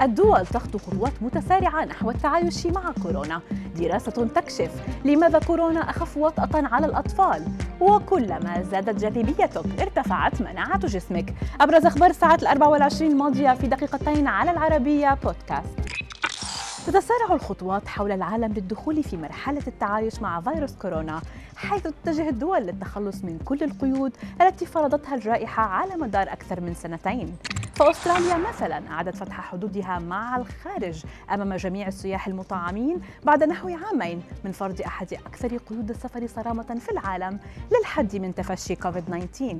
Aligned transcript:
الدول 0.00 0.46
تخطو 0.46 0.78
خطوات 0.78 1.12
متسارعة 1.20 1.84
نحو 1.84 2.10
التعايش 2.10 2.66
مع 2.66 2.92
كورونا. 3.02 3.40
دراسة 3.76 4.28
تكشف 4.34 4.70
لماذا 5.04 5.38
كورونا 5.38 5.90
أخف 5.90 6.16
وطأة 6.16 6.48
على 6.54 6.86
الأطفال. 6.86 7.44
وكلما 7.80 8.62
زادت 8.62 9.00
جاذبيتك 9.00 9.56
ارتفعت 9.80 10.42
مناعة 10.42 10.78
جسمك. 10.78 11.34
أبرز 11.60 11.86
أخبار 11.86 12.10
الساعات 12.10 12.42
الأربع 12.42 12.66
والعشرين 12.66 13.10
الماضية 13.10 13.54
في 13.54 13.66
دقيقتين 13.66 14.26
على 14.26 14.50
العربية 14.50 15.14
بودكاست. 15.24 15.78
تتسارع 16.86 17.32
الخطوات 17.34 17.88
حول 17.88 18.12
العالم 18.12 18.52
للدخول 18.52 19.02
في 19.02 19.16
مرحلة 19.16 19.62
التعايش 19.66 20.22
مع 20.22 20.40
فيروس 20.40 20.74
كورونا 20.74 21.20
حيث 21.56 21.82
تتجه 21.82 22.28
الدول 22.28 22.62
للتخلص 22.62 23.24
من 23.24 23.38
كل 23.44 23.62
القيود 23.62 24.12
التي 24.40 24.66
فرضتها 24.66 25.14
الجائحة 25.14 25.62
على 25.62 25.96
مدار 25.96 26.32
أكثر 26.32 26.60
من 26.60 26.74
سنتين. 26.74 27.36
فأستراليا 27.76 28.36
مثلا 28.36 28.88
أعادت 28.90 29.16
فتح 29.16 29.40
حدودها 29.40 29.98
مع 29.98 30.36
الخارج 30.36 31.04
أمام 31.30 31.54
جميع 31.54 31.88
السياح 31.88 32.26
المطعمين 32.26 33.00
بعد 33.24 33.44
نحو 33.44 33.68
عامين 33.68 34.22
من 34.44 34.52
فرض 34.52 34.80
أحد 34.82 35.12
أكثر 35.12 35.56
قيود 35.56 35.90
السفر 35.90 36.26
صرامة 36.26 36.78
في 36.80 36.92
العالم 36.92 37.38
للحد 37.78 38.16
من 38.16 38.34
تفشي 38.34 38.76
كوفيد 38.76 39.04
19 39.04 39.56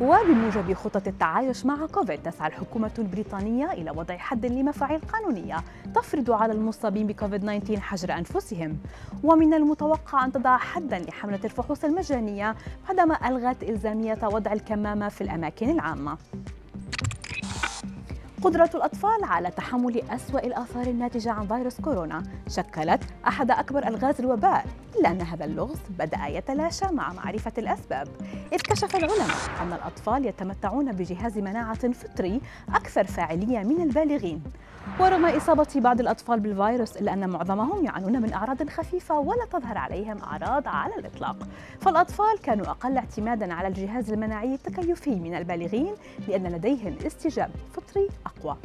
وبموجب 0.00 0.74
خطط 0.74 1.06
التعايش 1.06 1.66
مع 1.66 1.86
كوفيد 1.86 2.22
تسعى 2.22 2.48
الحكومة 2.48 2.90
البريطانية 2.98 3.72
إلى 3.72 3.90
وضع 3.90 4.16
حد 4.16 4.46
لمفاعيل 4.46 5.00
قانونية 5.00 5.56
تفرض 5.94 6.30
على 6.30 6.52
المصابين 6.52 7.06
بكوفيد 7.06 7.40
19 7.40 7.80
حجر 7.80 8.12
أنفسهم. 8.12 8.78
ومن 9.22 9.54
المتوقع 9.54 10.24
أن 10.24 10.32
تضع 10.32 10.56
حدا 10.56 10.98
لحملة 10.98 11.40
الفحوص 11.44 11.84
المجانية 11.84 12.54
بعدما 12.88 13.28
ألغت 13.28 13.62
إلزامية 13.62 14.18
وضع 14.22 14.52
الكمامة 14.52 15.08
في 15.08 15.20
الأماكن 15.20 15.70
العامة. 15.70 16.18
قدرة 18.42 18.70
الأطفال 18.74 19.24
على 19.24 19.50
تحمل 19.50 20.02
أسوأ 20.10 20.40
الآثار 20.40 20.86
الناتجة 20.86 21.32
عن 21.32 21.46
فيروس 21.46 21.80
كورونا. 21.80 22.22
شكلت 22.48 23.02
أحد 23.26 23.50
أكبر 23.50 23.88
ألغاز 23.88 24.20
الوباء. 24.20 24.66
إلا 24.98 25.10
أن 25.10 25.20
هذا 25.20 25.44
اللغز 25.44 25.78
بدأ 25.98 26.26
يتلاشى 26.26 26.86
مع 26.92 27.12
معرفة 27.12 27.52
الأسباب. 27.58 28.08
إذ 28.52 28.58
كشف 28.60 28.96
العلماء 28.96 29.36
أن 29.62 29.72
الأطفال 29.72 30.26
يتمتعون 30.26 30.92
بجهاز 30.92 31.38
مناعة 31.38 31.92
فطري 31.92 32.40
أكثر 32.74 33.04
فاعلية 33.04 33.58
من 33.58 33.80
البالغين. 33.80 34.42
ورغم 35.00 35.24
إصابة 35.24 35.66
بعض 35.76 36.00
الأطفال 36.00 36.40
بالفيروس 36.40 36.96
إلا 36.96 37.12
أن 37.12 37.30
معظمهم 37.30 37.84
يعانون 37.84 38.22
من 38.22 38.32
أعراض 38.32 38.68
خفيفة 38.68 39.18
ولا 39.18 39.44
تظهر 39.52 39.78
عليهم 39.78 40.18
أعراض 40.18 40.68
على 40.68 40.94
الإطلاق. 40.94 41.36
فالأطفال 41.80 42.38
كانوا 42.42 42.66
أقل 42.66 42.96
اعتمادا 42.96 43.54
على 43.54 43.68
الجهاز 43.68 44.10
المناعي 44.10 44.54
التكيفي 44.54 45.14
من 45.14 45.34
البالغين 45.34 45.94
لأن 46.28 46.46
لديهم 46.46 46.96
استجابة 47.06 47.52
فطري 47.72 48.08
أقوى. 48.36 48.56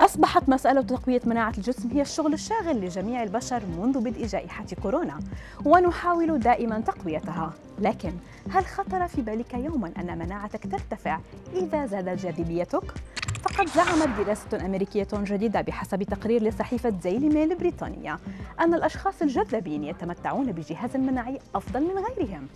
أصبحت 0.00 0.48
مسألة 0.48 0.82
تقوية 0.82 1.20
مناعة 1.24 1.54
الجسم 1.58 1.88
هي 1.90 2.02
الشغل 2.02 2.34
الشاغل 2.34 2.80
لجميع 2.80 3.22
البشر 3.22 3.62
منذ 3.66 4.00
بدء 4.00 4.26
جائحة 4.26 4.64
كورونا 4.82 5.18
ونحاول 5.64 6.38
دائما 6.38 6.80
تقويتها. 6.80 7.52
لكن 7.78 8.12
هل 8.50 8.64
خطر 8.66 9.08
في 9.08 9.22
بالك 9.22 9.54
يوما 9.54 9.92
أن 9.98 10.18
مناعتك 10.18 10.62
ترتفع 10.72 11.20
إذا 11.54 11.86
زادت 11.86 12.22
جاذبيتك؟ 12.22 12.94
فقد 13.42 13.68
زعمت 13.68 14.08
دراسة 14.18 14.66
أمريكية 14.66 15.08
جديدة 15.12 15.60
بحسب 15.60 16.02
تقرير 16.02 16.42
لصحيفة 16.42 16.88
ديلي 16.88 17.28
ميل 17.28 17.52
البريطانية 17.52 18.18
أن 18.60 18.74
الأشخاص 18.74 19.22
الجذابين 19.22 19.84
يتمتعون 19.84 20.52
بجهاز 20.52 20.96
مناعي 20.96 21.38
أفضل 21.54 21.80
من 21.80 22.04
غيرهم. 22.04 22.48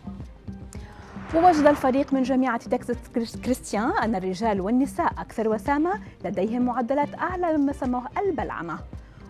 ووجد 1.34 1.66
الفريق 1.66 2.12
من 2.12 2.22
جامعة 2.22 2.58
تكساس 2.58 2.96
كريستيان 3.44 3.92
أن 4.02 4.14
الرجال 4.14 4.60
والنساء 4.60 5.12
أكثر 5.18 5.48
وسامة 5.48 6.00
لديهم 6.24 6.62
معدلات 6.62 7.14
أعلى 7.14 7.56
مما 7.58 7.72
سموه 7.72 8.04
البلعمة 8.18 8.78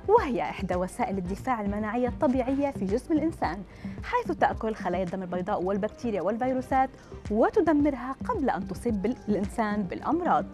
وهي 0.08 0.42
إحدى 0.42 0.74
وسائل 0.74 1.18
الدفاع 1.18 1.60
المناعية 1.60 2.08
الطبيعية 2.08 2.70
في 2.70 2.84
جسم 2.84 3.14
الإنسان 3.14 3.62
حيث 4.02 4.36
تأكل 4.38 4.74
خلايا 4.74 5.04
الدم 5.04 5.22
البيضاء 5.22 5.62
والبكتيريا 5.62 6.22
والفيروسات 6.22 6.90
وتدمرها 7.30 8.16
قبل 8.28 8.50
أن 8.50 8.68
تصيب 8.68 9.06
الإنسان 9.28 9.82
بالأمراض. 9.82 10.44